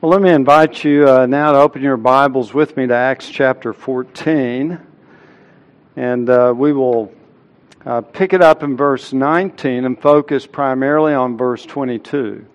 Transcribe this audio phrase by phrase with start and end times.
[0.00, 3.28] Well, let me invite you uh, now to open your Bibles with me to Acts
[3.28, 4.78] chapter 14.
[5.96, 7.12] And uh, we will
[7.84, 12.46] uh, pick it up in verse 19 and focus primarily on verse 22.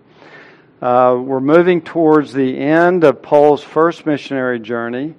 [0.81, 5.13] Uh, we're moving towards the end of Paul's first missionary journey.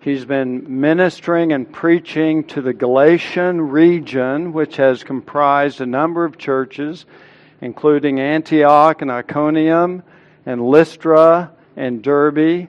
[0.00, 6.36] He's been ministering and preaching to the Galatian region, which has comprised a number of
[6.36, 7.06] churches,
[7.60, 10.02] including Antioch and Iconium
[10.46, 12.68] and Lystra and Derbe.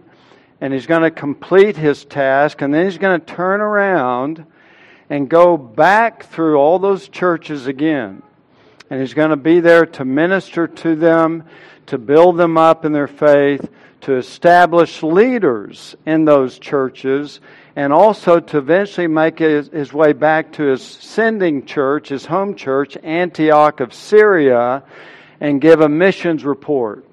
[0.61, 4.45] And he's going to complete his task, and then he's going to turn around
[5.09, 8.21] and go back through all those churches again.
[8.89, 11.43] And he's going to be there to minister to them,
[11.87, 13.69] to build them up in their faith,
[14.01, 17.39] to establish leaders in those churches,
[17.75, 22.55] and also to eventually make his, his, way back to his sending church, his home
[22.55, 24.83] church, Antioch of Syria,
[25.39, 27.08] and give a missions report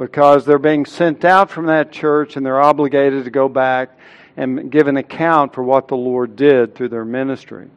[0.00, 3.98] because they're being sent out from that church and they're obligated to go back
[4.34, 7.68] and give an account for what the Lord did through their ministry.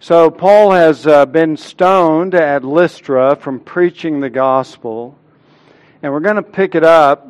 [0.00, 5.18] So, Paul has uh, been stoned at Lystra from preaching the gospel.
[6.02, 7.28] And we're going to pick it up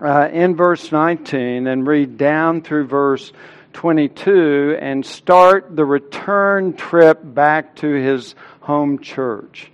[0.00, 3.32] uh, in verse 19 and read down through verse
[3.74, 9.70] 22 and start the return trip back to his home church.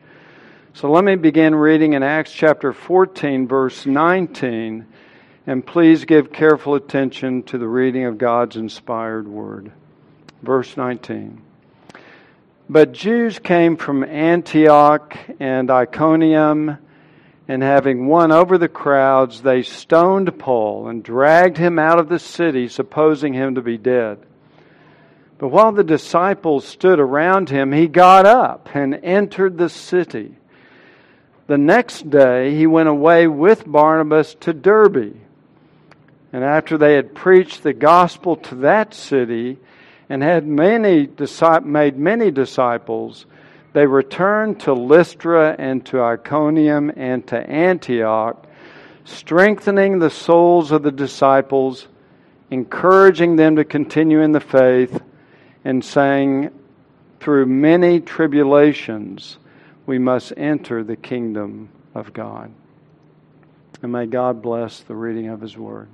[0.77, 4.85] So let me begin reading in Acts chapter 14, verse 19,
[5.47, 9.73] and please give careful attention to the reading of God's inspired word.
[10.43, 11.41] Verse 19.
[12.69, 16.77] But Jews came from Antioch and Iconium,
[17.49, 22.19] and having won over the crowds, they stoned Paul and dragged him out of the
[22.19, 24.19] city, supposing him to be dead.
[25.39, 30.37] But while the disciples stood around him, he got up and entered the city.
[31.47, 35.17] The next day he went away with Barnabas to Derbe.
[36.33, 39.59] And after they had preached the gospel to that city
[40.09, 41.09] and had many
[41.65, 43.27] made many disciples,
[43.73, 48.47] they returned to Lystra and to Iconium and to Antioch,
[49.05, 51.87] strengthening the souls of the disciples,
[52.51, 55.01] encouraging them to continue in the faith,
[55.65, 56.51] and saying,
[57.21, 59.39] through many tribulations,
[59.87, 62.53] we must enter the kingdom of God.
[63.83, 65.89] And may God bless the reading of His Word.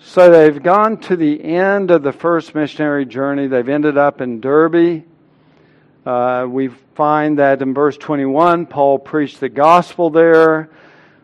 [0.00, 3.46] So they've gone to the end of the first missionary journey.
[3.46, 5.04] They've ended up in Derbe.
[6.04, 10.70] Uh, we find that in verse 21, Paul preached the gospel there.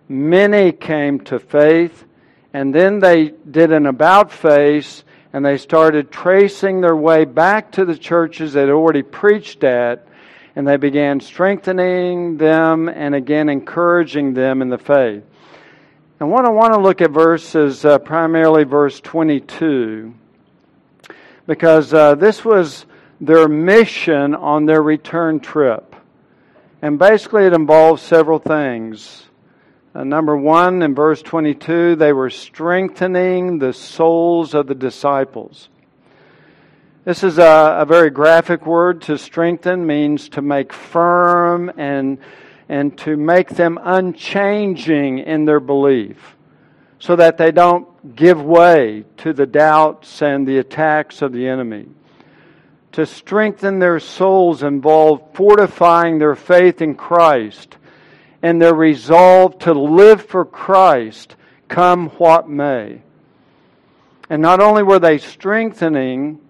[0.09, 2.05] Many came to faith.
[2.53, 7.85] And then they did an about face and they started tracing their way back to
[7.85, 10.08] the churches they'd already preached at
[10.59, 15.23] and they began strengthening them and again encouraging them in the faith.
[16.19, 20.13] And what I want to look at verses, uh, primarily verse 22,
[21.47, 22.87] because uh, this was
[23.21, 25.95] their mission on their return trip.
[26.83, 29.29] And basically, it involves several things.
[29.95, 35.69] Uh, number one, in verse 22, they were strengthening the souls of the disciples.
[37.09, 39.01] This is a, a, very graphic word.
[39.05, 42.19] To strengthen means to make firm and,
[42.69, 46.37] and to make them unchanging in their belief
[46.99, 51.87] so that they don't give way to the doubts and the attacks of the enemy.
[52.93, 57.79] To strengthen their souls involved fortifying their faith in Christ
[58.43, 61.37] and their resolve to live for Christ
[61.69, 63.01] come what may.
[64.29, 66.41] And not only were they strengthening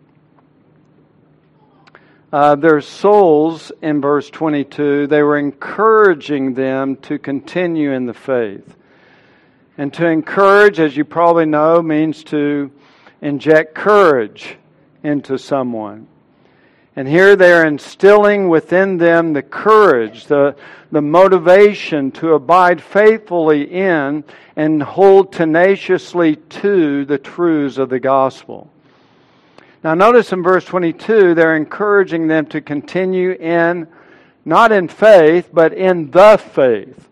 [2.32, 8.76] uh, their souls in verse 22, they were encouraging them to continue in the faith.
[9.78, 12.70] And to encourage, as you probably know, means to
[13.22, 14.56] inject courage
[15.02, 16.06] into someone.
[16.96, 20.56] And here they're instilling within them the courage, the,
[20.90, 24.24] the motivation to abide faithfully in
[24.56, 28.68] and hold tenaciously to the truths of the gospel.
[29.84, 33.86] Now, notice in verse 22, they're encouraging them to continue in,
[34.44, 37.08] not in faith, but in the faith.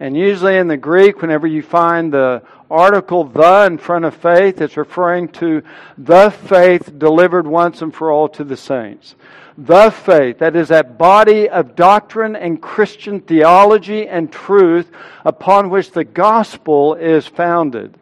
[0.00, 4.60] And usually in the Greek, whenever you find the article the in front of faith,
[4.60, 5.62] it's referring to
[5.96, 9.14] the faith delivered once and for all to the saints.
[9.56, 14.90] The faith, that is that body of doctrine and Christian theology and truth
[15.24, 17.96] upon which the gospel is founded.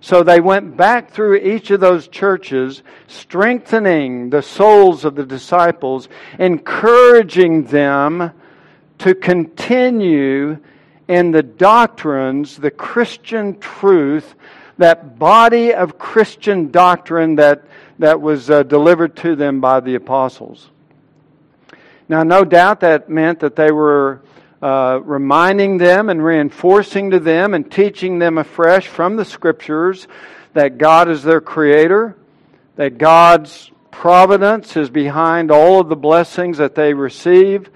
[0.00, 6.08] So they went back through each of those churches, strengthening the souls of the disciples,
[6.38, 8.32] encouraging them
[8.98, 10.58] to continue
[11.06, 14.34] in the doctrines, the Christian truth,
[14.78, 17.64] that body of Christian doctrine that,
[17.98, 20.70] that was uh, delivered to them by the apostles.
[22.08, 24.22] Now, no doubt that meant that they were
[24.62, 30.06] uh, reminding them and reinforcing to them and teaching them afresh from the Scriptures
[30.52, 32.16] that God is their Creator,
[32.76, 37.70] that God's providence is behind all of the blessings that they receive,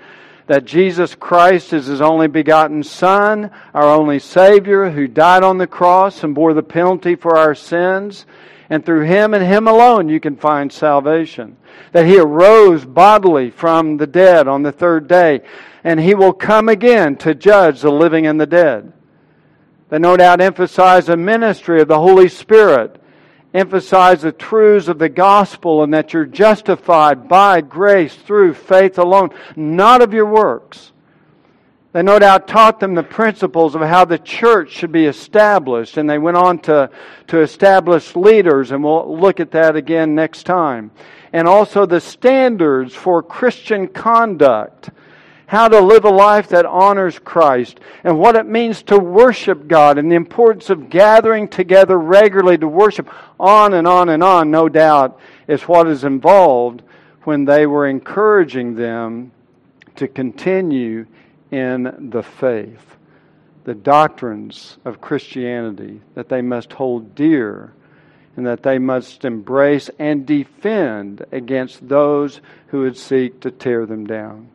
[0.46, 5.66] that Jesus Christ is his only begotten Son, our only Savior, who died on the
[5.66, 8.26] cross and bore the penalty for our sins.
[8.74, 11.56] And through him and him alone you can find salvation.
[11.92, 15.42] That he arose bodily from the dead on the third day,
[15.84, 18.92] and he will come again to judge the living and the dead.
[19.90, 23.00] They no doubt emphasize the ministry of the Holy Spirit
[23.54, 29.30] emphasize the truths of the gospel and that you're justified by grace through faith alone,
[29.54, 30.90] not of your works.
[31.94, 36.10] They no doubt taught them the principles of how the church should be established, and
[36.10, 36.90] they went on to,
[37.28, 40.90] to establish leaders, and we'll look at that again next time.
[41.32, 44.90] And also the standards for Christian conduct
[45.46, 49.96] how to live a life that honors Christ, and what it means to worship God,
[49.96, 53.08] and the importance of gathering together regularly to worship.
[53.38, 56.82] On and on and on, no doubt, is what is involved
[57.22, 59.30] when they were encouraging them
[59.94, 61.06] to continue
[61.50, 62.96] in the faith,
[63.64, 67.72] the doctrines of Christianity that they must hold dear
[68.36, 74.06] and that they must embrace and defend against those who would seek to tear them
[74.06, 74.48] down.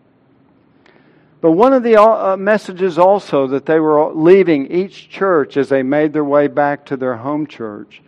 [1.42, 5.84] But one of the uh, messages also that they were leaving each church as they
[5.84, 8.02] made their way back to their home church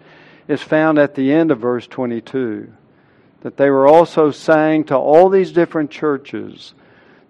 [0.48, 2.72] is found at the end of verse 22.
[3.42, 6.74] That they were also saying to all these different churches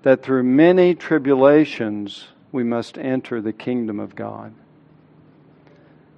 [0.03, 4.53] that through many tribulations we must enter the kingdom of God.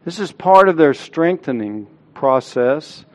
[0.05, 3.05] This is part of their strengthening process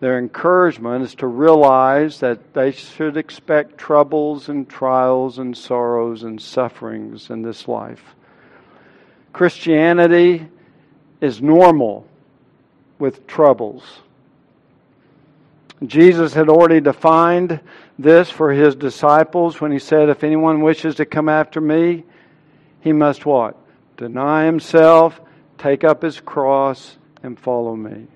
[0.00, 6.40] their encouragement is to realize that they should expect troubles and trials and sorrows and
[6.40, 8.02] sufferings in this life.
[9.34, 10.48] Christianity
[11.20, 12.06] is normal
[12.98, 13.84] with troubles.
[15.84, 17.60] Jesus had already defined
[17.98, 22.04] this for his disciples when he said, If anyone wishes to come after me,
[22.80, 23.56] he must what?
[23.96, 25.20] Deny himself,
[25.58, 28.06] take up his cross, and follow me.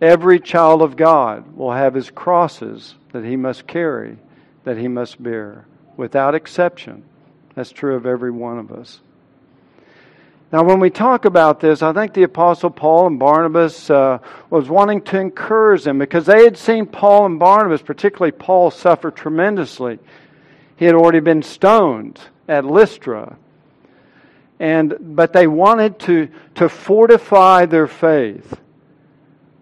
[0.00, 4.18] Every child of God will have his crosses that he must carry,
[4.64, 5.66] that he must bear,
[5.96, 7.04] without exception.
[7.54, 9.00] That's true of every one of us.
[10.50, 14.18] Now, when we talk about this, I think the Apostle Paul and Barnabas uh,
[14.48, 19.10] was wanting to encourage them because they had seen Paul and Barnabas, particularly Paul, suffer
[19.10, 19.98] tremendously.
[20.76, 22.18] He had already been stoned
[22.48, 23.36] at Lystra.
[24.58, 28.58] And, but they wanted to, to fortify their faith.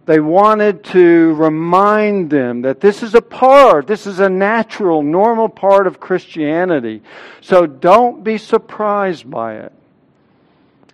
[0.07, 5.49] They wanted to remind them that this is a part, this is a natural, normal
[5.49, 7.03] part of Christianity.
[7.41, 9.73] So don't be surprised by it.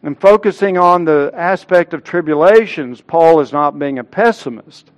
[0.03, 4.91] And focusing on the aspect of tribulations, Paul is not being a pessimist.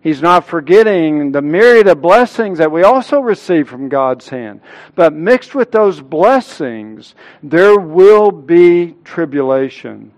[0.00, 4.60] He's not forgetting the myriad of blessings that we also receive from God's hand.
[4.94, 10.12] But mixed with those blessings, there will be tribulation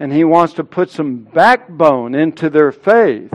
[0.00, 3.32] and He wants to put some backbone into their faith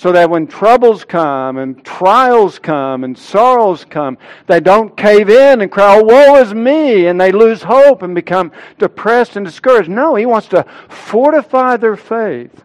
[0.00, 4.16] so that when troubles come and trials come and sorrows come,
[4.46, 7.04] they don't cave in and cry, oh, Woe is me!
[7.04, 9.90] and they lose hope and become depressed and discouraged.
[9.90, 12.64] No, He wants to fortify their faith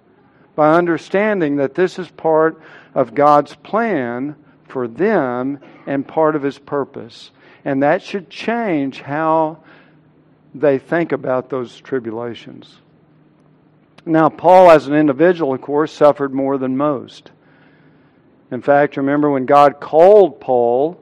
[0.55, 2.61] by understanding that this is part
[2.93, 4.37] of God's plan
[4.69, 7.31] for them and part of His purpose.
[7.65, 9.57] And that should change how
[10.53, 12.77] they think about those tribulations.
[14.05, 17.31] Now, Paul, as an individual, of course, suffered more than most.
[18.51, 20.99] In fact, remember when God called Paul,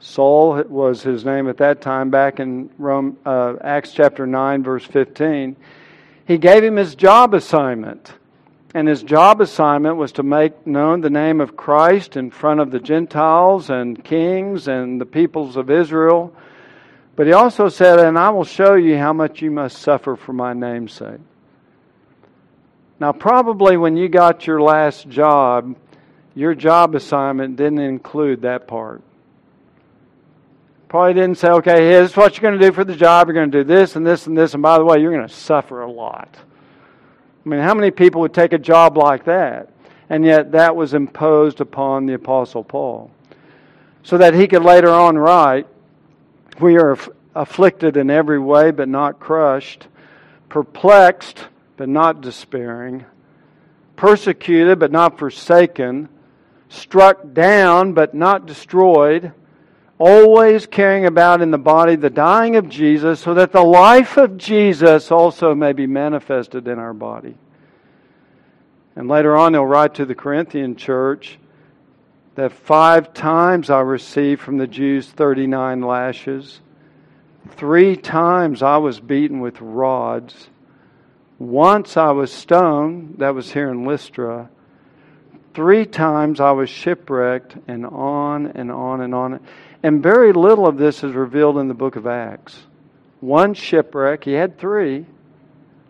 [0.00, 4.84] Saul was his name at that time, back in Rome, uh, Acts chapter 9, verse
[4.84, 5.56] 15,
[6.26, 8.12] he gave him his job assignment.
[8.74, 12.70] And his job assignment was to make known the name of Christ in front of
[12.70, 16.34] the Gentiles and kings and the peoples of Israel.
[17.14, 20.34] But he also said, And I will show you how much you must suffer for
[20.34, 21.20] my name's sake.
[22.98, 25.76] Now, probably when you got your last job,
[26.34, 29.02] your job assignment didn't include that part.
[30.88, 33.26] Probably didn't say, okay, here's what you're going to do for the job.
[33.26, 34.54] You're going to do this and this and this.
[34.54, 36.28] And by the way, you're going to suffer a lot.
[37.44, 39.70] I mean, how many people would take a job like that?
[40.08, 43.10] And yet that was imposed upon the Apostle Paul.
[44.04, 45.66] So that he could later on write,
[46.60, 46.96] We are
[47.34, 49.88] afflicted in every way, but not crushed,
[50.48, 53.04] perplexed, but not despairing,
[53.96, 56.08] persecuted, but not forsaken,
[56.68, 59.32] struck down, but not destroyed,
[59.98, 64.36] always carrying about in the body the dying of Jesus, so that the life of
[64.36, 67.36] Jesus also may be manifested in our body.
[68.94, 71.38] And later on, he'll write to the Corinthian church
[72.34, 76.60] that five times I received from the Jews 39 lashes.
[77.50, 80.48] Three times I was beaten with rods.
[81.38, 84.48] Once I was stoned, that was here in Lystra.
[85.54, 89.40] Three times I was shipwrecked, and on and on and on.
[89.82, 92.58] And very little of this is revealed in the book of Acts.
[93.20, 95.06] One shipwreck, he had three.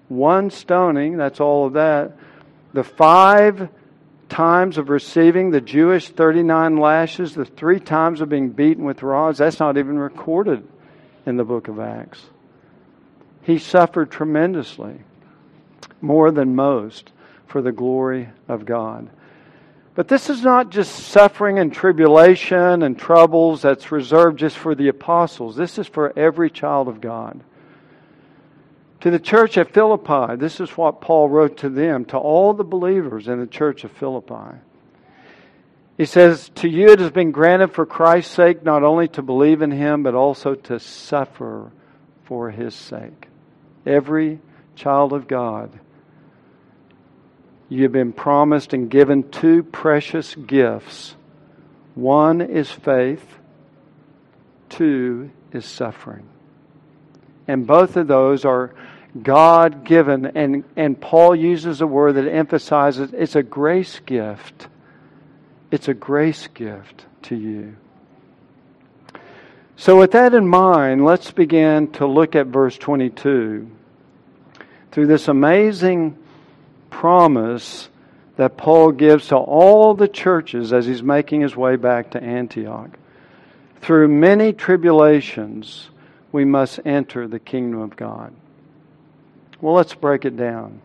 [0.08, 2.12] One stoning, that's all of that.
[2.72, 3.68] The five
[4.28, 9.38] times of receiving the Jewish 39 lashes, the three times of being beaten with rods,
[9.38, 10.66] that's not even recorded
[11.24, 12.20] in the book of Acts.
[13.42, 15.00] He suffered tremendously,
[16.00, 17.12] more than most,
[17.46, 19.08] for the glory of God.
[19.94, 24.88] But this is not just suffering and tribulation and troubles that's reserved just for the
[24.88, 25.56] apostles.
[25.56, 27.42] This is for every child of God.
[29.00, 32.64] To the church at Philippi, this is what Paul wrote to them, to all the
[32.64, 34.58] believers in the church of Philippi.
[35.96, 39.62] He says, To you it has been granted for Christ's sake not only to believe
[39.62, 41.72] in him, but also to suffer
[42.24, 43.28] for his sake.
[43.86, 44.40] Every
[44.74, 45.70] child of God,
[47.68, 51.16] you have been promised and given two precious gifts.
[51.94, 53.24] One is faith,
[54.68, 56.28] two is suffering.
[57.48, 58.74] And both of those are
[59.22, 60.26] God given.
[60.26, 64.68] And, and Paul uses a word that emphasizes it's a grace gift.
[65.70, 67.76] It's a grace gift to you.
[69.78, 73.70] So, with that in mind, let's begin to look at verse 22.
[74.90, 76.16] Through this amazing
[76.96, 77.90] promise
[78.36, 82.88] that Paul gives to all the churches as he's making his way back to Antioch.
[83.82, 85.90] Through many tribulations,
[86.32, 88.32] we must enter the kingdom of God.
[89.60, 90.80] Well, let's break it down.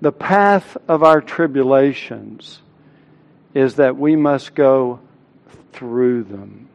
[0.00, 2.60] The path of our tribulations
[3.54, 5.00] is that we must go
[5.72, 6.68] through them.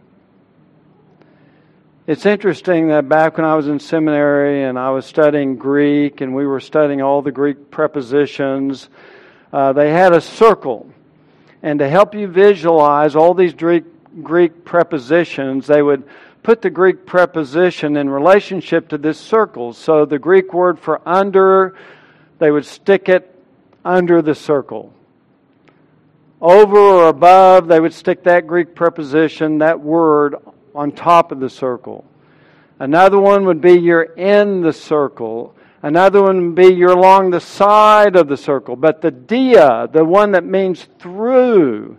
[2.08, 6.34] It's interesting that back when I was in seminary and I was studying Greek and
[6.34, 8.88] we were studying all the Greek prepositions,
[9.52, 10.90] uh, they had a circle.
[11.62, 13.84] And to help you visualize all these Greek,
[14.24, 16.08] Greek prepositions, they would
[16.44, 19.74] put the Greek preposition in relationship to this circle.
[19.74, 21.76] So the Greek word for under,
[22.40, 23.38] they would stick it
[23.84, 24.94] under the circle.
[26.40, 30.36] Over or above, they would stick that Greek preposition, that word,
[30.78, 32.06] on top of the circle.
[32.80, 35.56] Another one would be you're in the circle.
[35.82, 38.76] Another one would be you're along the side of the circle.
[38.76, 41.98] But the dia, the one that means through,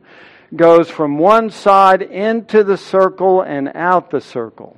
[0.54, 4.76] goes from one side into the circle and out the circle.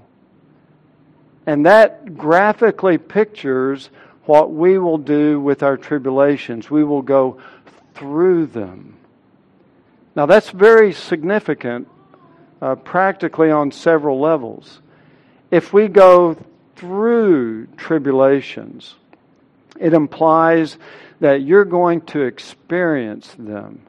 [1.47, 3.91] And that graphically pictures
[4.25, 6.71] what we will do with our tribulations.
[6.71, 7.39] We will go
[7.95, 8.97] through them.
[10.17, 11.89] Now, that's very significant
[12.61, 14.81] uh, practically on several levels.
[15.51, 16.37] If we go
[16.77, 18.95] through tribulations,
[19.79, 20.79] it implies
[21.21, 23.83] that you're going to experience them.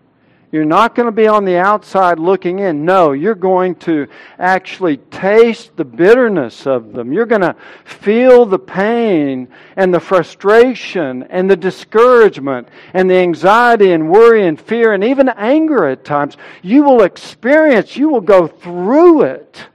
[0.52, 2.84] You're not going to be on the outside looking in.
[2.84, 7.14] No, you're going to actually taste the bitterness of them.
[7.14, 7.56] You're going to
[7.86, 14.60] feel the pain and the frustration and the discouragement and the anxiety and worry and
[14.60, 16.36] fear and even anger at times.
[16.62, 19.68] You will experience, you will go through it.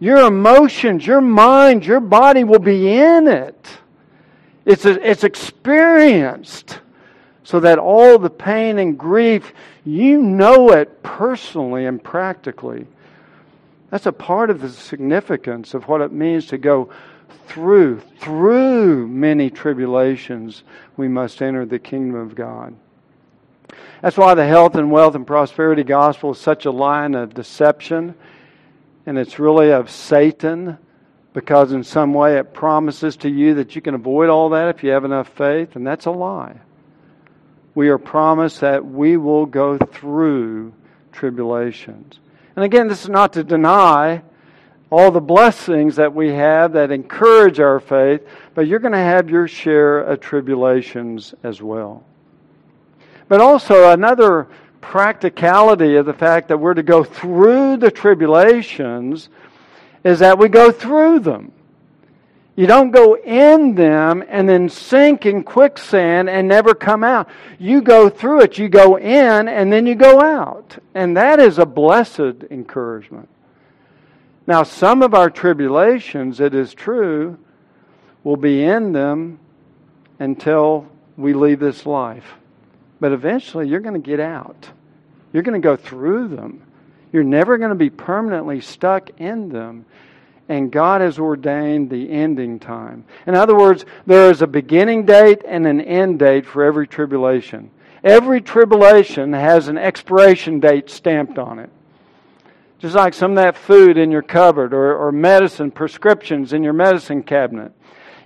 [0.00, 3.66] Your emotions, your mind, your body will be in it.
[4.66, 6.80] It's, it's experienced
[7.42, 9.52] so that all the pain and grief,
[9.84, 12.86] you know it personally and practically.
[13.90, 16.90] That's a part of the significance of what it means to go
[17.46, 20.62] through, through many tribulations,
[20.96, 22.74] we must enter the kingdom of God.
[24.02, 28.14] That's why the health and wealth and prosperity gospel is such a line of deception,
[29.06, 30.78] and it's really of Satan,
[31.32, 34.84] because in some way it promises to you that you can avoid all that if
[34.84, 36.60] you have enough faith, and that's a lie
[37.74, 40.72] we are promised that we will go through
[41.12, 42.18] tribulations.
[42.56, 44.22] And again, this is not to deny
[44.90, 49.30] all the blessings that we have that encourage our faith, but you're going to have
[49.30, 52.04] your share of tribulations as well.
[53.28, 54.48] But also, another
[54.80, 59.28] practicality of the fact that we're to go through the tribulations
[60.02, 61.52] is that we go through them.
[62.56, 67.28] You don't go in them and then sink in quicksand and never come out.
[67.58, 70.76] You go through it, you go in, and then you go out.
[70.94, 73.28] And that is a blessed encouragement.
[74.46, 77.38] Now, some of our tribulations, it is true,
[78.24, 79.38] will be in them
[80.18, 82.34] until we leave this life.
[82.98, 84.68] But eventually, you're going to get out.
[85.32, 86.62] You're going to go through them.
[87.12, 89.86] You're never going to be permanently stuck in them.
[90.50, 93.04] And God has ordained the ending time.
[93.24, 97.70] In other words, there is a beginning date and an end date for every tribulation.
[98.02, 101.70] Every tribulation has an expiration date stamped on it.
[102.80, 106.72] Just like some of that food in your cupboard or, or medicine, prescriptions in your
[106.72, 107.70] medicine cabinet.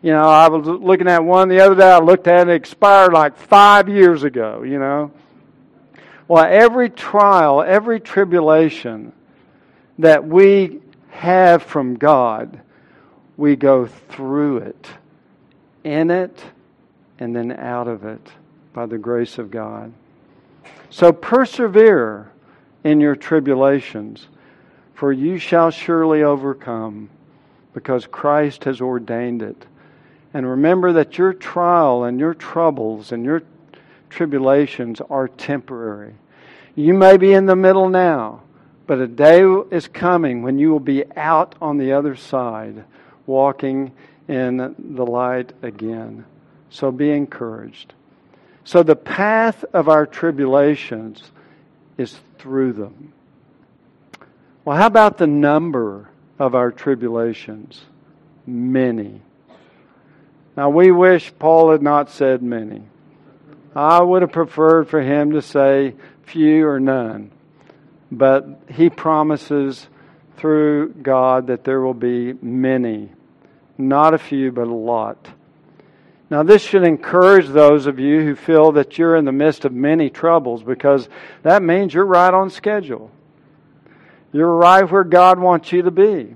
[0.00, 2.54] You know, I was looking at one the other day, I looked at it, it
[2.54, 5.12] expired like five years ago, you know.
[6.26, 9.12] Well, every trial, every tribulation
[9.98, 10.80] that we
[11.14, 12.60] have from God,
[13.36, 14.88] we go through it,
[15.84, 16.44] in it,
[17.18, 18.28] and then out of it
[18.72, 19.92] by the grace of God.
[20.90, 22.30] So persevere
[22.82, 24.26] in your tribulations,
[24.94, 27.08] for you shall surely overcome,
[27.72, 29.66] because Christ has ordained it.
[30.32, 33.42] And remember that your trial and your troubles and your
[34.10, 36.14] tribulations are temporary.
[36.74, 38.42] You may be in the middle now,
[38.86, 42.84] but a day is coming when you will be out on the other side,
[43.26, 43.92] walking
[44.28, 46.24] in the light again.
[46.70, 47.94] So be encouraged.
[48.64, 51.30] So the path of our tribulations
[51.96, 53.12] is through them.
[54.64, 57.82] Well, how about the number of our tribulations?
[58.46, 59.20] Many.
[60.56, 62.82] Now, we wish Paul had not said many.
[63.74, 67.30] I would have preferred for him to say few or none.
[68.14, 69.88] But he promises
[70.36, 73.10] through God that there will be many.
[73.76, 75.28] Not a few, but a lot.
[76.30, 79.72] Now, this should encourage those of you who feel that you're in the midst of
[79.72, 81.08] many troubles because
[81.42, 83.10] that means you're right on schedule.
[84.32, 86.34] You're right where God wants you to be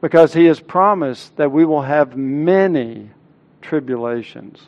[0.00, 3.10] because He has promised that we will have many
[3.60, 4.60] tribulations.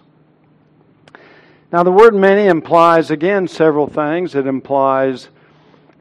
[1.72, 4.36] Now, the word many implies, again, several things.
[4.36, 5.28] It implies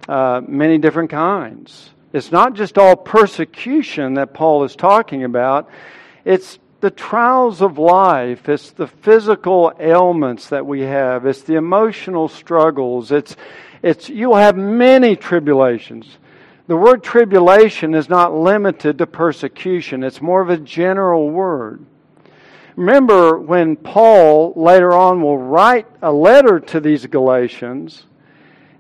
[0.08, 1.92] uh, many different kinds.
[2.12, 5.70] It's not just all persecution that Paul is talking about,
[6.26, 12.28] it's the trials of life, it's the physical ailments that we have, it's the emotional
[12.28, 13.36] struggles, it's,
[13.82, 16.18] it's you'll have many tribulations.
[16.68, 21.86] The word tribulation is not limited to persecution, it's more of a general word.
[22.76, 28.06] Remember when Paul later on will write a letter to these Galatians,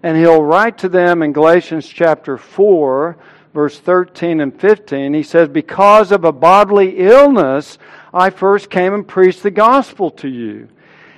[0.04, 3.18] and he'll write to them in Galatians chapter 4,
[3.54, 5.14] verse 13 and 15.
[5.14, 7.78] He says, Because of a bodily illness,
[8.14, 10.68] I first came and preached the gospel to you.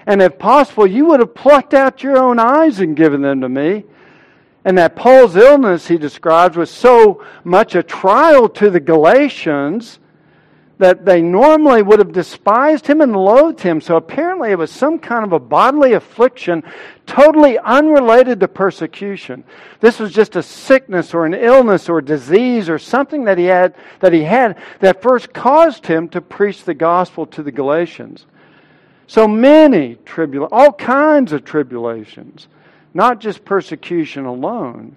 [0.05, 3.49] And if possible, you would have plucked out your own eyes and given them to
[3.49, 3.85] me.
[4.63, 9.99] And that Paul's illness, he describes, was so much a trial to the Galatians
[10.77, 13.79] that they normally would have despised him and loathed him.
[13.79, 16.63] So apparently it was some kind of a bodily affliction,
[17.05, 19.45] totally unrelated to persecution.
[19.79, 23.75] This was just a sickness or an illness or disease or something that he had
[24.01, 28.25] that he had that first caused him to preach the gospel to the Galatians.
[29.07, 32.47] So many tribulations, all kinds of tribulations,
[32.93, 34.95] not just persecution alone,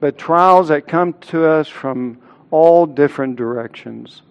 [0.00, 2.18] but trials that come to us from
[2.50, 4.22] all different directions.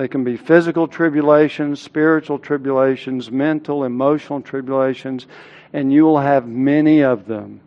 [0.00, 5.26] They can be physical tribulations, spiritual tribulations, mental, emotional tribulations,
[5.74, 7.60] and you will have many of them,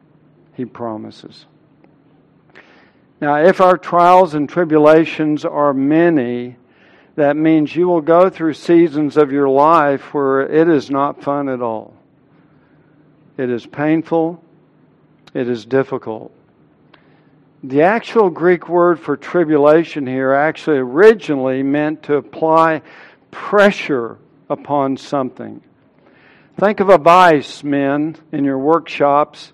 [0.56, 1.46] he promises.
[3.22, 6.56] Now, if our trials and tribulations are many,
[7.18, 11.48] that means you will go through seasons of your life where it is not fun
[11.48, 11.94] at all.
[13.38, 14.44] It is painful,
[15.36, 16.33] it is difficult.
[17.66, 22.82] The actual Greek word for tribulation here actually originally meant to apply
[23.32, 24.18] pressure
[24.50, 25.62] upon something.
[26.60, 29.54] Think of a vise, men, in your workshops.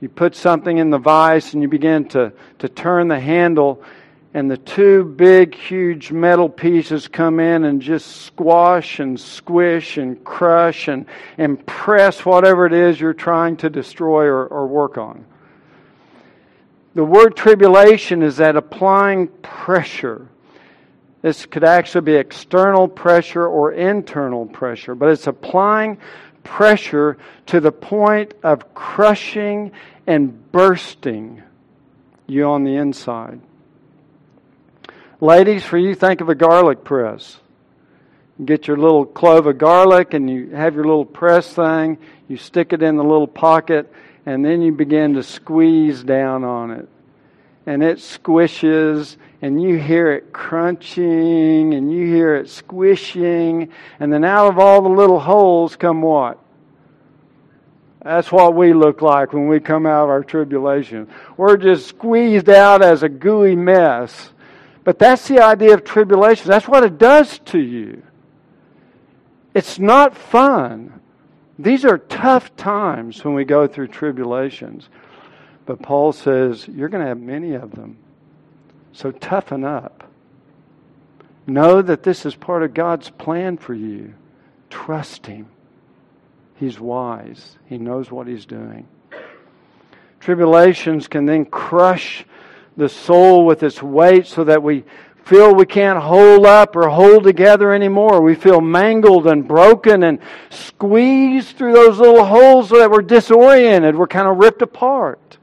[0.00, 3.82] You put something in the vise and you begin to, to turn the handle,
[4.34, 10.22] and the two big, huge metal pieces come in and just squash and squish and
[10.22, 11.06] crush and,
[11.38, 15.24] and press whatever it is you're trying to destroy or, or work on.
[16.96, 20.28] The word tribulation is that applying pressure.
[21.20, 25.98] This could actually be external pressure or internal pressure, but it's applying
[26.42, 29.72] pressure to the point of crushing
[30.06, 31.42] and bursting
[32.26, 33.42] you on the inside.
[35.20, 37.36] Ladies, for you, think of a garlic press.
[38.42, 41.98] Get your little clove of garlic and you have your little press thing.
[42.26, 43.92] You stick it in the little pocket
[44.26, 46.88] and then you begin to squeeze down on it.
[47.64, 53.70] And it squishes and you hear it crunching and you hear it squishing.
[53.98, 56.38] And then out of all the little holes come what?
[58.02, 61.08] That's what we look like when we come out of our tribulation.
[61.36, 64.30] We're just squeezed out as a gooey mess.
[64.84, 66.48] But that's the idea of tribulation.
[66.48, 68.02] That's what it does to you.
[69.54, 70.95] It's not fun.
[71.58, 74.88] These are tough times when we go through tribulations.
[75.64, 77.98] But Paul says you're going to have many of them.
[78.92, 80.08] So toughen up.
[81.46, 84.14] Know that this is part of God's plan for you.
[84.70, 85.46] Trust Him.
[86.56, 88.88] He's wise, He knows what He's doing.
[90.20, 92.24] Tribulations can then crush
[92.76, 94.84] the soul with its weight so that we
[95.26, 98.22] feel we can't hold up or hold together anymore.
[98.22, 103.96] We feel mangled and broken and squeezed through those little holes so that we're disoriented.
[103.96, 105.38] We're kind of ripped apart.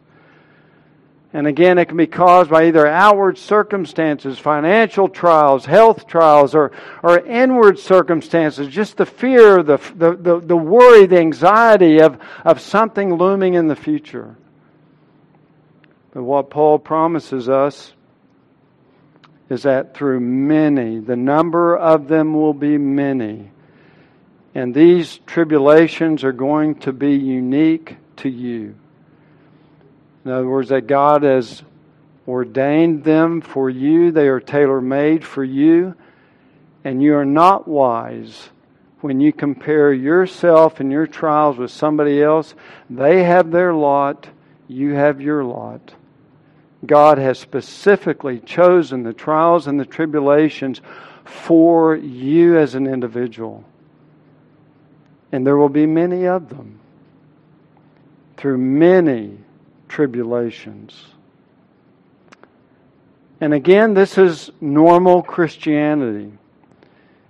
[1.34, 6.72] And again, it can be caused by either outward circumstances, financial trials, health trials, or,
[7.02, 12.62] or inward circumstances, just the fear, the, the, the, the worry, the anxiety of, of
[12.62, 14.38] something looming in the future.
[16.14, 17.92] But what Paul promises us
[19.50, 23.52] is that through many, the number of them will be many.
[24.56, 28.76] And these tribulations are going to be unique to you.
[30.26, 31.64] In other words, that God has
[32.28, 35.96] ordained them for you, they are tailor made for you,
[36.84, 38.50] and you are not wise
[39.02, 42.56] when you compare yourself and your trials with somebody else.
[42.90, 44.30] They have their lot,
[44.70, 45.94] you have your lot.
[46.86, 50.82] God has specifically chosen the trials and the tribulations
[51.24, 53.64] for you as an individual.
[55.32, 56.80] And there will be many of them
[58.38, 59.38] through many
[59.88, 61.06] tribulations.
[63.40, 66.34] And again, this is normal Christianity.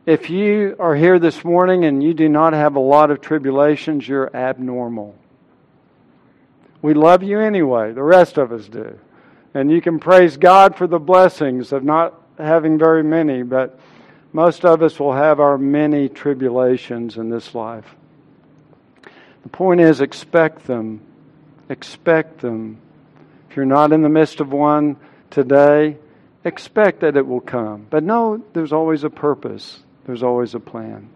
[0.05, 4.07] If you are here this morning and you do not have a lot of tribulations,
[4.07, 5.15] you're abnormal.
[6.81, 8.99] We love you anyway, the rest of us do.
[9.53, 13.79] And you can praise God for the blessings of not having very many, but
[14.31, 17.85] most of us will have our many tribulations in this life.
[19.43, 21.01] The point is, expect them
[21.69, 22.77] expect them.
[23.49, 24.97] If you're not in the midst of one
[25.29, 25.97] today,
[26.43, 27.87] expect that it will come.
[27.89, 31.09] But know there's always a purpose, there's always a plan.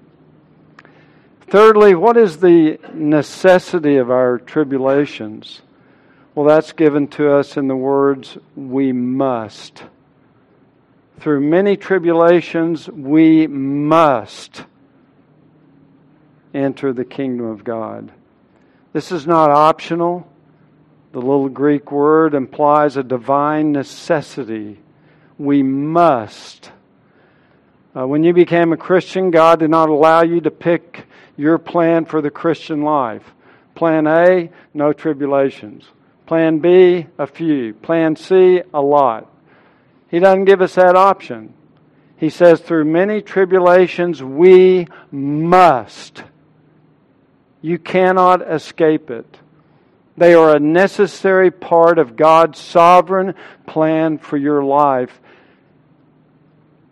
[1.49, 5.61] Thirdly, what is the necessity of our tribulations?
[6.37, 9.81] Well, that's given to us in the words, we must.
[11.19, 14.63] Through many tribulations, we must
[16.53, 18.11] enter the kingdom of God.
[18.93, 20.31] This is not optional.
[21.11, 24.77] The little Greek word implies a divine necessity.
[25.39, 26.71] We must.
[27.95, 32.05] Uh, when you became a Christian, God did not allow you to pick your plan
[32.05, 33.23] for the Christian life.
[33.73, 35.85] Plan A, no tribulations.
[36.27, 37.73] Plan B, a few.
[37.73, 39.31] Plan C, a lot.
[40.09, 41.53] He doesn't give us that option.
[42.17, 46.23] He says, through many tribulations, we must.
[47.61, 49.39] You cannot escape it.
[50.17, 53.35] They are a necessary part of God's sovereign
[53.67, 55.21] plan for your life.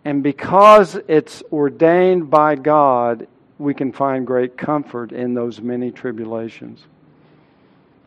[0.04, 3.26] And because it's ordained by God,
[3.58, 6.80] we can find great comfort in those many tribulations.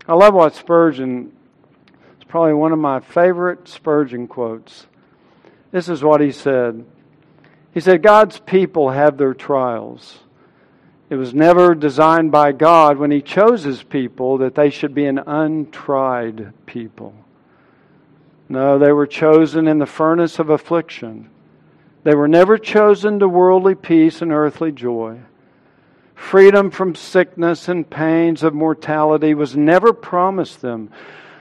[0.10, 1.32] I love what Spurgeon,
[2.16, 4.88] it's probably one of my favorite Spurgeon quotes.
[5.72, 6.84] This is what he said.
[7.76, 10.18] He said, God's people have their trials.
[11.12, 15.06] It was never designed by God when He chose His people that they should be
[15.06, 17.14] an untried people.
[18.48, 21.30] No, they were chosen in the furnace of affliction.
[22.04, 25.20] They were never chosen to worldly peace and earthly joy.
[26.20, 30.92] Freedom from sickness and pains of mortality was never promised them.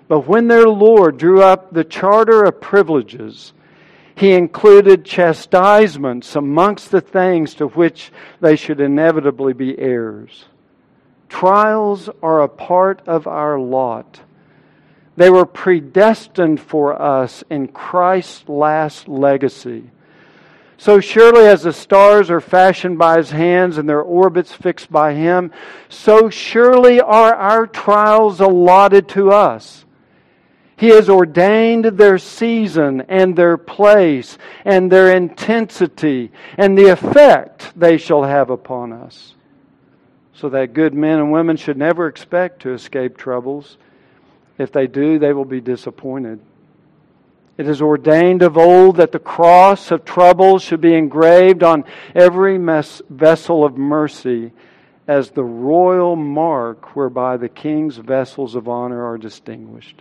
[0.06, 3.52] But when their Lord drew up the charter of privileges,
[4.14, 8.10] he included chastisements amongst the things to which
[8.40, 10.46] they should inevitably be heirs.
[11.28, 14.20] Trials are a part of our lot.
[15.16, 19.90] They were predestined for us in Christ's last legacy.
[20.80, 25.12] So surely as the stars are fashioned by his hands and their orbits fixed by
[25.12, 25.50] him,
[25.88, 29.84] so surely are our trials allotted to us.
[30.76, 37.98] He has ordained their season and their place and their intensity and the effect they
[37.98, 39.34] shall have upon us.
[40.34, 43.76] So that good men and women should never expect to escape troubles.
[44.56, 46.38] If they do, they will be disappointed.
[47.58, 52.56] It is ordained of old that the cross of troubles should be engraved on every
[52.56, 54.52] vessel of mercy
[55.08, 60.00] as the royal mark whereby the king's vessels of honor are distinguished.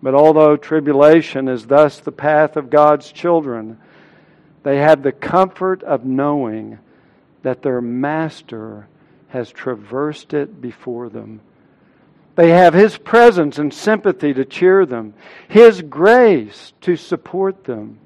[0.00, 3.78] But although tribulation is thus the path of God's children,
[4.62, 6.78] they have the comfort of knowing
[7.42, 8.88] that their master
[9.28, 11.40] has traversed it before them.
[12.38, 15.14] They have His presence and sympathy to cheer them,
[15.48, 17.98] His grace to support them,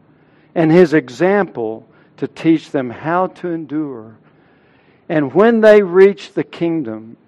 [0.54, 4.16] and His example to teach them how to endure.
[5.06, 7.18] And when they reach the kingdom,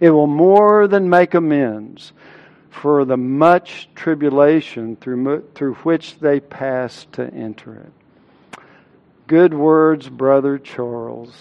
[0.00, 2.12] it will more than make amends
[2.70, 8.58] for the much tribulation through, through which they pass to enter it.
[9.28, 11.32] Good words, Brother Charles.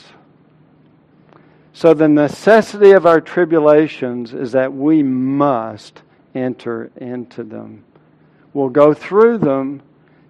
[1.75, 7.83] So, the necessity of our tribulations is that we must enter into them.
[8.53, 9.81] We'll go through them,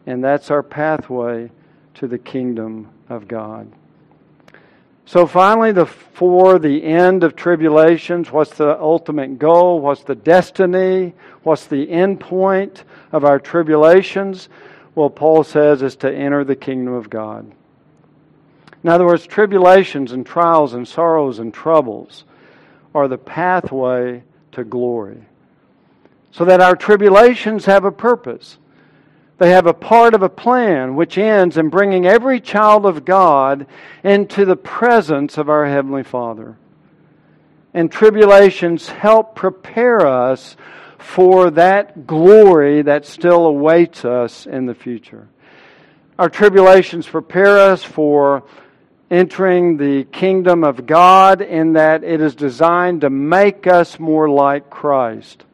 [0.08, 1.52] and that's our pathway
[1.94, 3.72] to the kingdom of God.
[5.06, 9.82] So finally, the for the end of tribulations, what's the ultimate goal?
[9.82, 11.14] What's the destiny?
[11.44, 14.50] What's the end point of our tribulations?
[14.96, 17.52] Well, Paul says is to enter the kingdom of God.
[18.86, 22.24] In other words, tribulations and trials and sorrows and troubles
[22.94, 24.22] are the pathway
[24.52, 25.24] to glory.
[26.30, 28.60] So that our tribulations have a purpose.
[29.40, 33.66] They have a part of a plan which ends in bringing every child of God
[34.04, 36.56] into the presence of our Heavenly Father.
[37.74, 40.56] And tribulations help prepare us
[41.00, 45.28] for that glory that still awaits us in the future.
[46.20, 48.44] Our tribulations prepare us for
[49.16, 54.70] entering the kingdom of God in that it is designed to make us more like
[54.70, 55.46] Christ.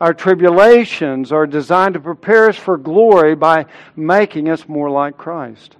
[0.00, 5.76] Our tribulations are designed to prepare us for glory by making us more like Christ.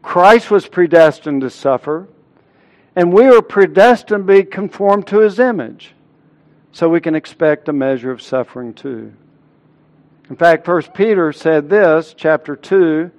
[0.00, 2.08] Christ was predestined to suffer,
[2.94, 5.92] and we are predestined to be conformed to his image.
[6.72, 9.12] So we can expect a measure of suffering too.
[10.30, 13.10] In fact, First Peter said this, chapter 2,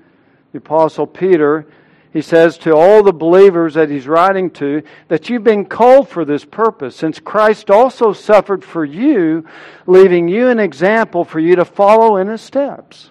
[0.54, 1.68] the Apostle Peter,
[2.14, 6.24] he says to all the believers that he's writing to that you've been called for
[6.26, 9.46] this purpose, since Christ also suffered for you,
[9.86, 13.10] leaving you an example for you to follow in his steps.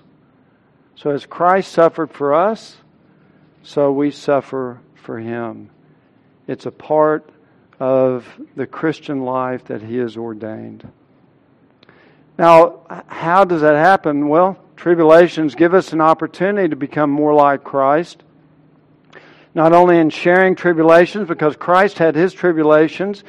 [0.95, 2.79] So, as Christ suffered for us,
[3.63, 5.71] so we suffer for him.
[6.49, 7.29] It's a part
[7.79, 10.91] of the Christian life that he has ordained.
[12.39, 14.29] Now, how does that happen?
[14.29, 18.23] Well, tribulations give us an opportunity to become more like Christ
[19.57, 23.25] not only in sharing tribulations, because Christ had his tribulations,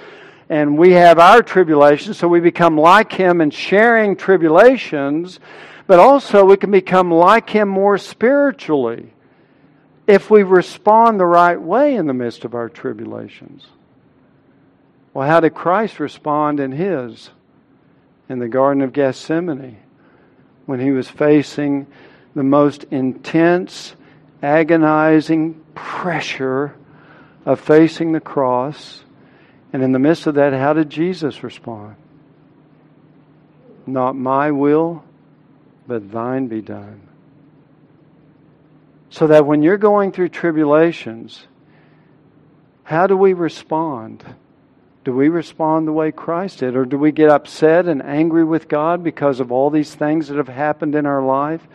[0.49, 5.39] and we have our tribulations, so we become like him in sharing tribulations,
[5.87, 9.13] but also we can become like him more spiritually
[10.05, 13.65] if we respond the right way in the midst of our tribulations.
[15.13, 17.29] Well, how did Christ respond in his?
[18.27, 19.77] In the Garden of Gethsemane,
[20.65, 21.87] when he was facing
[22.35, 23.95] the most intense,
[24.43, 26.75] agonizing pressure
[27.45, 29.03] of facing the cross.
[29.71, 31.95] And in the midst of that, how did Jesus respond?
[33.85, 35.03] Not my will,
[35.87, 37.01] but thine be done.
[39.09, 41.47] So that when you're going through tribulations,
[42.83, 44.23] how do we respond?
[45.03, 46.75] Do we respond the way Christ did?
[46.75, 50.37] Or do we get upset and angry with God because of all these things that
[50.37, 51.65] have happened in our life?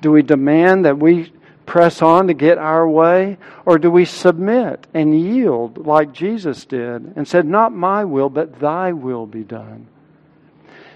[0.00, 1.32] Do we demand that we
[1.66, 3.38] press on to get our way?
[3.64, 8.60] Or do we submit and yield like Jesus did and said, Not my will, but
[8.60, 9.86] thy will be done?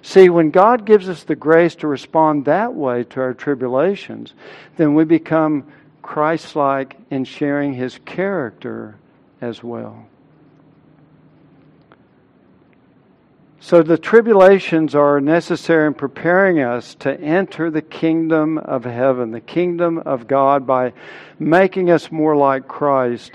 [0.02, 4.32] See, when God gives us the grace to respond that way to our tribulations,
[4.76, 5.64] then we become
[6.02, 8.96] Christ like in sharing his character
[9.40, 10.06] as well.
[13.68, 19.42] So the tribulations are necessary in preparing us to enter the kingdom of heaven, the
[19.42, 20.94] kingdom of God, by
[21.38, 23.32] making us more like Christ.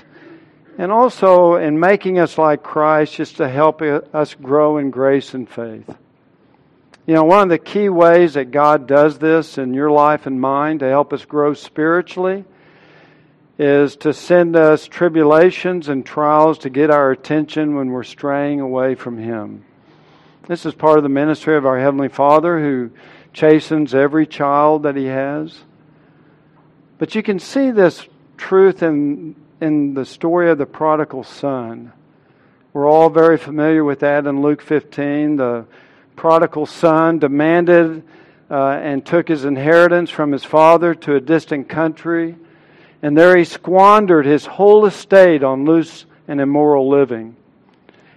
[0.80, 5.48] And also in making us like Christ, just to help us grow in grace and
[5.48, 5.88] faith.
[7.06, 10.42] You know, one of the key ways that God does this in your life and
[10.42, 12.44] mine to help us grow spiritually
[13.60, 18.96] is to send us tribulations and trials to get our attention when we're straying away
[18.96, 19.64] from Him.
[20.46, 22.92] This is part of the ministry of our Heavenly Father who
[23.32, 25.58] chastens every child that He has.
[26.98, 31.94] But you can see this truth in, in the story of the prodigal son.
[32.74, 35.38] We're all very familiar with that in Luke 15.
[35.38, 35.66] The
[36.18, 38.04] prodigal son demanded
[38.52, 42.36] uh, and took his inheritance from his father to a distant country.
[43.02, 47.38] And there he squandered his whole estate on loose and immoral living.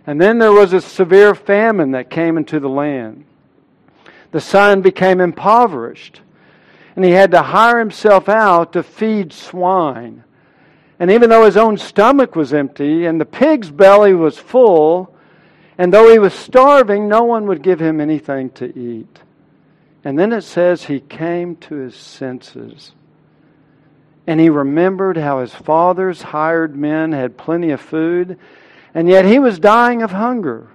[0.06, 3.24] And then there was a severe famine that came into the land.
[4.30, 6.20] The son became impoverished,
[6.94, 10.22] and he had to hire himself out to feed swine.
[10.98, 15.14] And even though his own stomach was empty and the pig's belly was full,
[15.76, 19.20] and though he was starving, no one would give him anything to eat.
[20.04, 22.92] And then it says he came to his senses.
[24.26, 28.38] And he remembered how his father's hired men had plenty of food
[28.96, 30.68] and yet he was dying of hunger.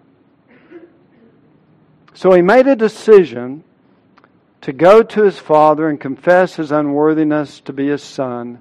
[2.14, 3.64] So he made a decision
[4.62, 8.60] to go to his father and confess his unworthiness to be his son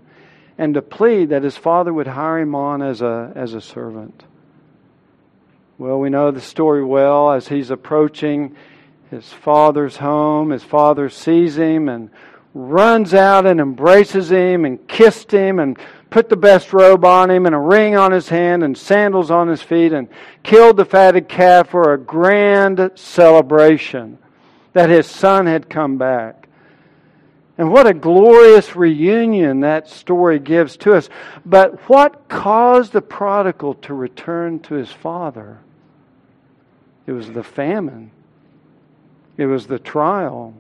[0.57, 4.25] and to plead that his father would hire him on as a, as a servant.
[5.77, 8.57] Well, we know the story well as he's approaching
[9.11, 10.49] his father's home.
[10.49, 12.09] His father sees him and
[12.55, 15.79] runs out and embraces him and kissed him and
[16.11, 19.49] put the best robe on him and a ring on his hand and sandals on
[19.49, 20.09] his feet and
[20.43, 24.19] killed the fatted calf for a grand celebration
[24.73, 26.49] that his son had come back.
[27.59, 31.11] And what a glorious reunion that story gives to us.
[31.45, 35.59] But what caused the prodigal to return to his father?
[37.07, 38.13] It was the famine.
[39.37, 40.55] It was the trial.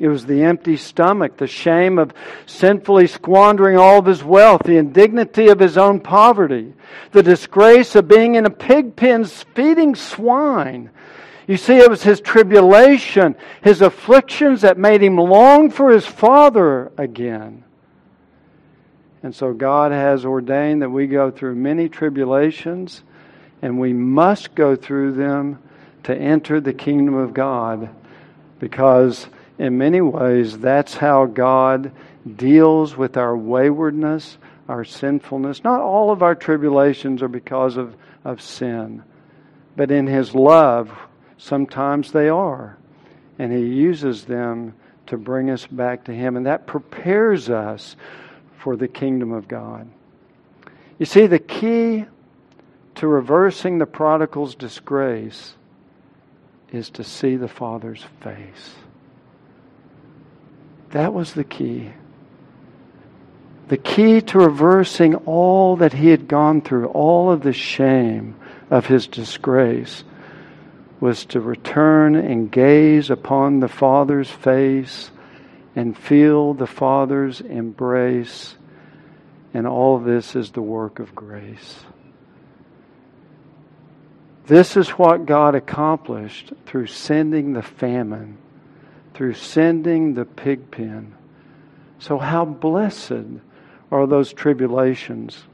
[0.00, 2.12] It was the empty stomach, the shame of
[2.46, 6.74] sinfully squandering all of his wealth, the indignity of his own poverty,
[7.12, 10.90] the disgrace of being in a pig pen feeding swine.
[11.46, 16.90] You see, it was his tribulation, his afflictions that made him long for his father
[16.96, 17.62] again.
[19.22, 23.02] And so God has ordained that we go through many tribulations,
[23.62, 25.60] and we must go through them
[26.04, 27.88] to enter the kingdom of God
[28.58, 29.26] because
[29.58, 31.92] in many ways, that's how God
[32.36, 34.38] deals with our waywardness,
[34.68, 35.62] our sinfulness.
[35.62, 39.02] Not all of our tribulations are because of, of sin,
[39.76, 40.90] but in His love,
[41.38, 42.76] sometimes they are.
[43.38, 44.74] And He uses them
[45.06, 46.36] to bring us back to Him.
[46.36, 47.96] And that prepares us
[48.58, 49.88] for the kingdom of God.
[50.98, 52.06] You see, the key
[52.96, 55.54] to reversing the prodigal's disgrace
[56.72, 58.74] is to see the Father's face.
[60.94, 61.90] That was the key.
[63.66, 68.36] The key to reversing all that he had gone through, all of the shame
[68.70, 70.04] of his disgrace,
[71.00, 75.10] was to return and gaze upon the Father's face
[75.74, 78.54] and feel the Father's embrace.
[79.52, 81.80] And all this is the work of grace.
[84.46, 88.38] This is what God accomplished through sending the famine
[89.14, 91.14] through sending the pig pen.
[91.98, 93.40] So, how blessed
[93.90, 95.44] are those tribulations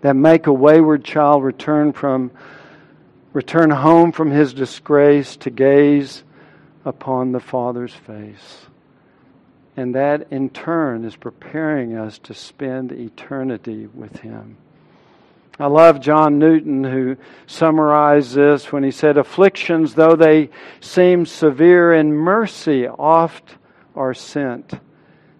[0.00, 2.30] that make a wayward child return from
[3.32, 6.22] return home from his disgrace to gaze
[6.84, 8.66] upon the Father's face.
[9.76, 14.56] And that in turn is preparing us to spend eternity with him.
[15.58, 21.94] I love John Newton, who summarized this when he said, Afflictions, though they seem severe
[21.94, 23.56] in mercy, oft
[23.94, 24.72] are sent.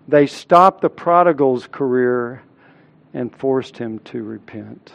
[0.06, 2.42] They stopped the prodigal's career
[3.12, 4.92] and forced him to repent.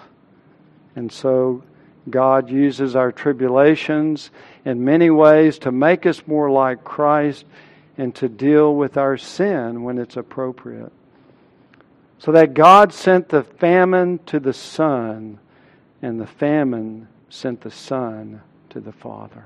[0.95, 1.63] And so
[2.09, 4.31] God uses our tribulations
[4.63, 7.45] in many ways to make us more like Christ
[7.97, 10.93] and to deal with our sin when it's appropriate.
[12.19, 15.39] So that God sent the famine to the Son,
[16.01, 19.45] and the famine sent the Son to the Father.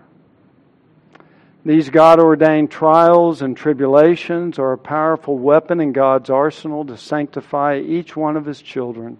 [1.65, 7.79] These God ordained trials and tribulations are a powerful weapon in God's arsenal to sanctify
[7.79, 9.17] each one of His children.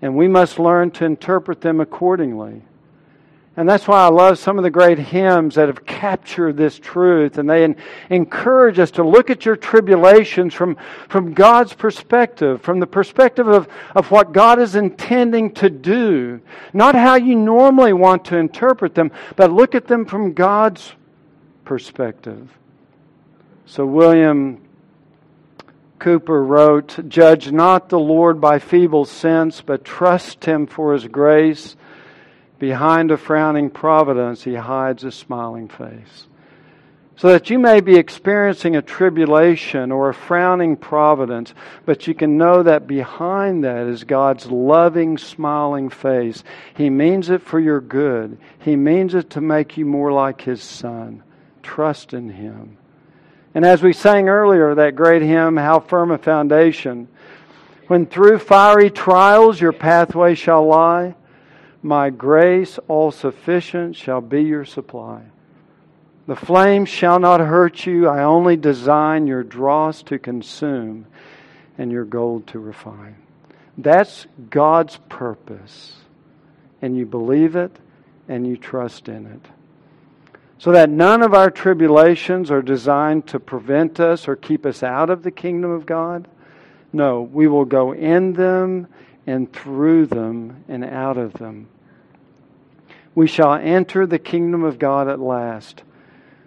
[0.00, 2.62] And we must learn to interpret them accordingly.
[3.56, 7.38] And that's why I love some of the great hymns that have captured this truth.
[7.38, 7.72] And they
[8.10, 10.76] encourage us to look at your tribulations from,
[11.08, 16.40] from God's perspective, from the perspective of, of what God is intending to do.
[16.72, 20.92] Not how you normally want to interpret them, but look at them from God's
[21.64, 22.50] perspective.
[23.66, 24.60] So William
[26.00, 31.76] Cowper wrote, Judge not the Lord by feeble sense, but trust him for his grace
[32.64, 36.26] behind a frowning providence, he hides a smiling face.
[37.16, 41.52] So that you may be experiencing a tribulation or a frowning providence,
[41.84, 46.42] but you can know that behind that is God's loving, smiling face.
[46.74, 50.62] He means it for your good, He means it to make you more like His
[50.62, 51.22] Son.
[51.62, 52.78] Trust in Him.
[53.54, 57.08] And as we sang earlier, that great hymn, How Firm a Foundation,
[57.88, 61.14] when through fiery trials your pathway shall lie,
[61.84, 65.20] my grace all sufficient shall be your supply.
[66.26, 68.08] The flame shall not hurt you.
[68.08, 71.04] I only design your dross to consume
[71.76, 73.16] and your gold to refine.
[73.76, 75.92] That's God's purpose.
[76.80, 77.76] And you believe it
[78.28, 79.42] and you trust in it.
[80.56, 85.10] So that none of our tribulations are designed to prevent us or keep us out
[85.10, 86.28] of the kingdom of God.
[86.94, 88.86] No, we will go in them
[89.26, 91.68] and through them and out of them.
[93.14, 95.82] We shall enter the kingdom of God at last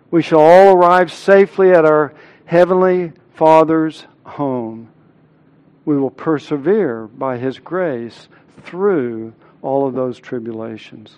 [0.10, 2.14] we shall all arrive safely at our
[2.46, 4.90] Heavenly Father's home.
[5.86, 8.30] We will persevere by His grace
[8.64, 11.18] through all of those tribulations.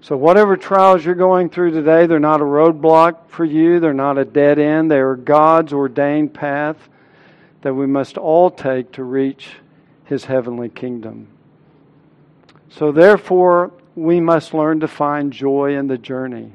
[0.00, 4.18] So, whatever trials you're going through today, they're not a roadblock for you, they're not
[4.18, 6.76] a dead end, they are God's ordained path
[7.62, 9.52] that we must all take to reach
[10.04, 11.28] His heavenly kingdom.
[12.70, 16.52] So, therefore, we must learn to find joy in the journey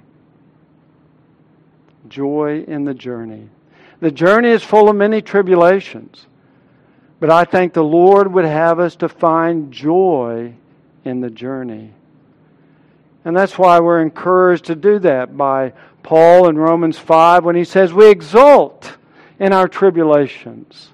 [2.10, 3.50] joy in the journey.
[4.02, 6.26] The journey is full of many tribulations,
[7.20, 10.54] but I think the Lord would have us to find joy
[11.06, 11.94] in the journey.
[13.26, 15.74] And that's why we're encouraged to do that by
[16.04, 18.98] Paul in Romans 5 when he says, We exult
[19.40, 20.92] in our tribulations.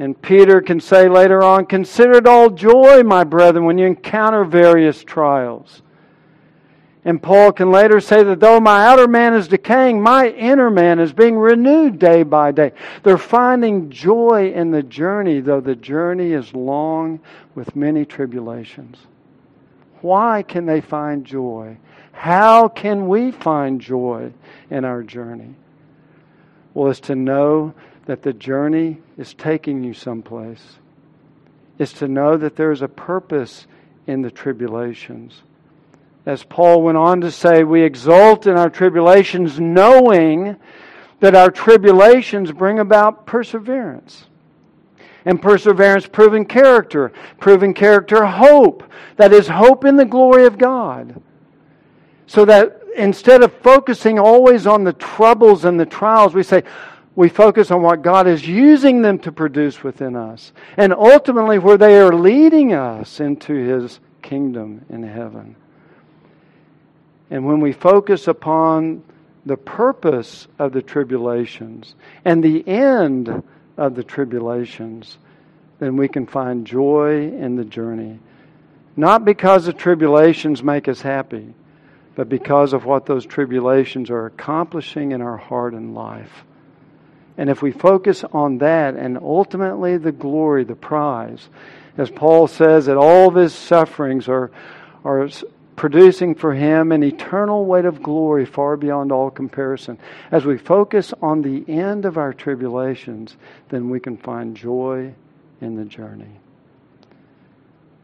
[0.00, 4.44] And Peter can say later on, Consider it all joy, my brethren, when you encounter
[4.44, 5.82] various trials
[7.04, 10.98] and Paul can later say that though my outer man is decaying, my inner man
[10.98, 12.72] is being renewed day by day.
[13.02, 17.20] They're finding joy in the journey, though the journey is long
[17.54, 18.98] with many tribulations.
[20.02, 21.78] Why can they find joy?
[22.12, 24.32] How can we find joy
[24.68, 25.54] in our journey?
[26.74, 27.74] Well, it's to know
[28.10, 30.78] that the journey is taking you someplace.
[31.78, 33.68] is to know that there's a purpose
[34.08, 35.42] in the tribulations
[36.26, 40.56] as Paul went on to say, we exult in our tribulations, knowing
[41.20, 44.26] that our tribulations bring about perseverance.
[45.24, 47.12] And perseverance, proven character.
[47.38, 48.84] Proven character, hope.
[49.16, 51.22] That is, hope in the glory of God.
[52.26, 56.64] So that instead of focusing always on the troubles and the trials, we say,
[57.16, 60.52] we focus on what God is using them to produce within us.
[60.76, 65.56] And ultimately, where they are leading us into His kingdom in heaven.
[67.30, 69.02] And when we focus upon
[69.46, 71.94] the purpose of the tribulations
[72.24, 73.42] and the end
[73.76, 75.18] of the tribulations,
[75.78, 78.18] then we can find joy in the journey.
[78.96, 81.54] Not because the tribulations make us happy,
[82.14, 86.44] but because of what those tribulations are accomplishing in our heart and life.
[87.36, 91.48] And if we focus on that and ultimately the glory, the prize,
[91.96, 94.50] as Paul says that all of his sufferings are,
[95.04, 95.28] are
[95.76, 99.98] producing for him an eternal weight of glory far beyond all comparison.
[100.30, 103.36] As we focus on the end of our tribulations,
[103.70, 105.14] then we can find joy
[105.60, 106.38] in the journey.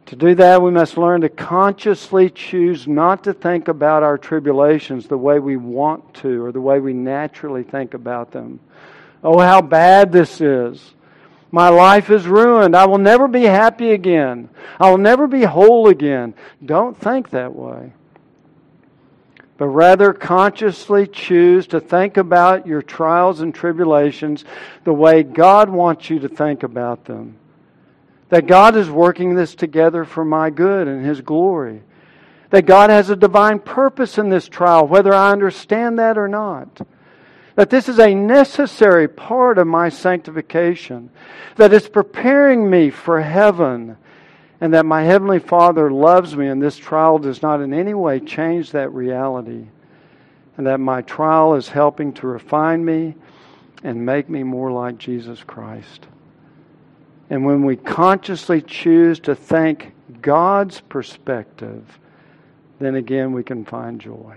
[0.07, 5.09] To do that, we must learn to consciously choose not to think about our tribulations
[5.09, 8.61] the way we want to or the way we naturally think about them.
[9.22, 10.94] Oh, how bad this is.
[11.50, 12.76] My life is ruined.
[12.76, 14.50] I will never be happy again.
[14.78, 16.34] I will never be whole again.
[16.64, 17.92] Don't think that way.
[19.56, 24.44] But rather consciously choose to think about your trials and tribulations
[24.84, 27.38] the way God wants you to think about them.
[28.28, 31.82] That God is working this together for my good and His glory.
[32.50, 36.86] That God has a divine purpose in this trial, whether I understand that or not
[37.57, 41.11] that this is a necessary part of my sanctification,
[41.57, 43.96] that it's preparing me for heaven,
[44.61, 48.20] and that my Heavenly Father loves me, and this trial does not in any way
[48.20, 49.66] change that reality,
[50.57, 53.14] and that my trial is helping to refine me
[53.82, 56.07] and make me more like Jesus Christ.
[57.30, 61.98] And when we consciously choose to think God's perspective,
[62.78, 64.36] then again we can find joy.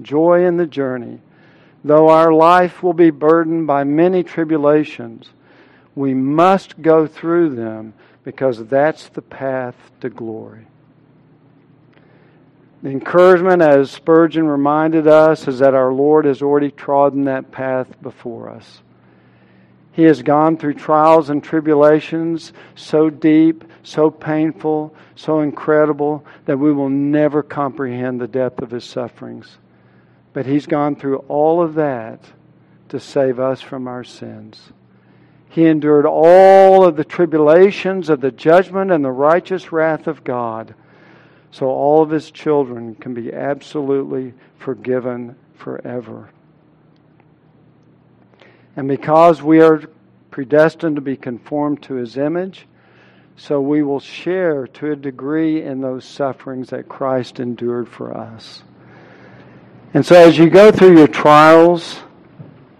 [0.00, 1.20] Joy in the journey
[1.82, 5.30] Though our life will be burdened by many tribulations,
[5.94, 10.66] we must go through them because that's the path to glory.
[12.82, 18.00] The encouragement, as Spurgeon reminded us, is that our Lord has already trodden that path
[18.00, 18.80] before us.
[19.92, 26.72] He has gone through trials and tribulations so deep, so painful, so incredible that we
[26.72, 29.58] will never comprehend the depth of his sufferings.
[30.32, 32.20] But he's gone through all of that
[32.88, 34.72] to save us from our sins.
[35.48, 40.74] He endured all of the tribulations of the judgment and the righteous wrath of God
[41.50, 46.30] so all of his children can be absolutely forgiven forever.
[48.76, 49.82] And because we are
[50.30, 52.66] predestined to be conformed to his image,
[53.36, 58.62] so we will share to a degree in those sufferings that Christ endured for us.
[59.92, 61.98] And so as you go through your trials,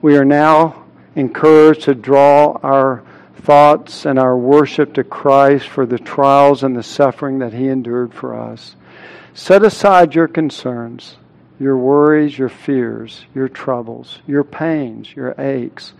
[0.00, 0.84] we are now
[1.16, 3.02] encouraged to draw our
[3.34, 8.14] thoughts and our worship to Christ for the trials and the suffering that He endured
[8.14, 8.76] for us.
[9.34, 11.16] Set aside your concerns,
[11.58, 15.94] your worries, your fears, your troubles, your pains, your aches,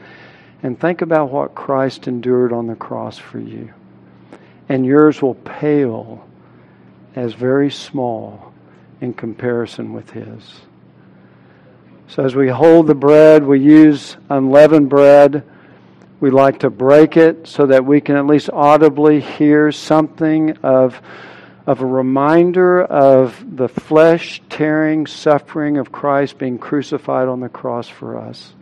[0.63, 3.73] and think about what Christ endured on the cross for you.
[4.69, 6.25] And yours will pale
[7.17, 8.53] as very small
[9.01, 10.61] in comparison with His.
[12.11, 15.45] So as we hold the bread, we use unleavened bread
[16.21, 21.01] we like to break it so that we can at least audibly hear something of,
[21.67, 27.89] of a reminder of the flesh tearing suffering of Christ being crucified on the cross
[27.89, 28.53] for us.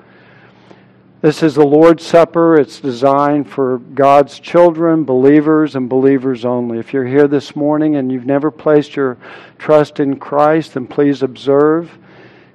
[1.20, 2.60] This is the Lord's Supper.
[2.60, 6.78] It's designed for God's children, believers, and believers only.
[6.78, 9.18] If you're here this morning and you've never placed your
[9.58, 11.90] trust in Christ, then please observe.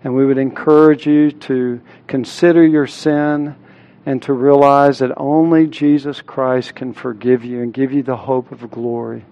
[0.04, 3.56] And we would encourage you to consider your sin
[4.06, 8.52] and to realize that only Jesus Christ can forgive you and give you the hope
[8.52, 9.24] of glory,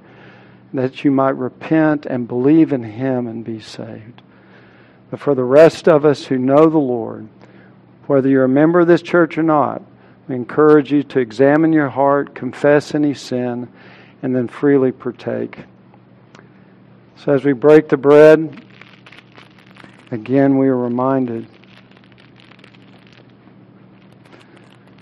[0.73, 4.21] that you might repent and believe in Him and be saved.
[5.09, 7.27] But for the rest of us who know the Lord,
[8.07, 9.81] whether you're a member of this church or not,
[10.29, 13.67] we encourage you to examine your heart, confess any sin,
[14.21, 15.65] and then freely partake.
[17.17, 18.63] So as we break the bread,
[20.11, 21.47] again we are reminded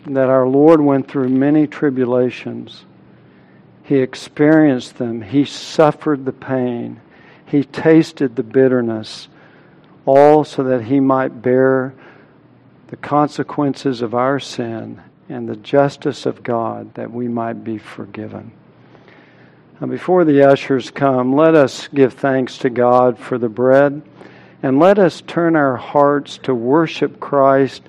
[0.05, 2.86] that our Lord went through many tribulations.
[3.84, 5.22] He experienced them.
[5.22, 7.01] He suffered the pain.
[7.45, 9.28] He tasted the bitterness,
[10.05, 11.93] all so that he might bear
[12.88, 18.51] the consequences of our sin and the justice of God that we might be forgiven.
[19.80, 24.01] Now, before the ushers come, let us give thanks to God for the bread
[24.62, 27.84] and let us turn our hearts to worship Christ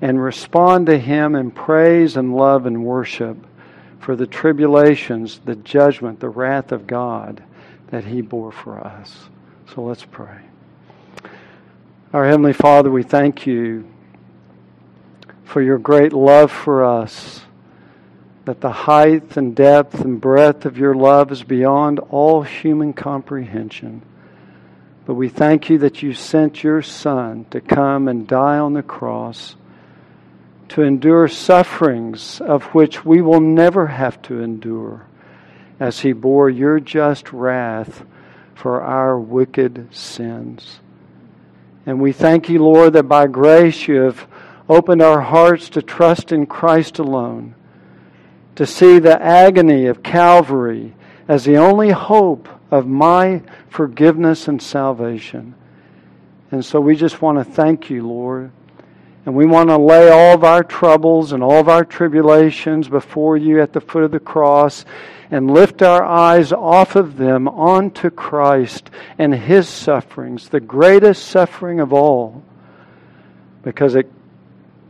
[0.00, 3.36] and respond to Him in praise and love and worship
[4.00, 7.42] for the tribulations, the judgment, the wrath of God
[7.88, 9.28] that He bore for us.
[9.74, 10.40] So let's pray.
[12.12, 13.88] Our Heavenly Father, we thank you
[15.44, 17.42] for your great love for us,
[18.44, 24.02] that the height and depth and breadth of your love is beyond all human comprehension.
[25.06, 28.82] But we thank you that you sent your Son to come and die on the
[28.82, 29.56] cross
[30.70, 35.06] to endure sufferings of which we will never have to endure,
[35.78, 38.04] as he bore your just wrath
[38.54, 40.80] for our wicked sins.
[41.84, 44.26] And we thank you, Lord, that by grace you have
[44.70, 47.54] opened our hearts to trust in Christ alone,
[48.54, 50.94] to see the agony of Calvary
[51.28, 55.54] as the only hope of my forgiveness and salvation.
[56.50, 58.50] And so we just want to thank you, Lord
[59.26, 63.36] and we want to lay all of our troubles and all of our tribulations before
[63.36, 64.84] you at the foot of the cross
[65.30, 71.80] and lift our eyes off of them onto Christ and his sufferings, the greatest suffering
[71.80, 72.42] of all,
[73.62, 74.12] because it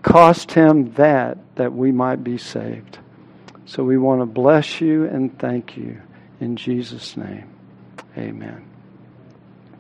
[0.03, 2.99] cost him that that we might be saved.
[3.67, 6.03] So we want to bless you and thank you
[6.41, 7.54] in Jesus' name.
[8.17, 8.74] Amen.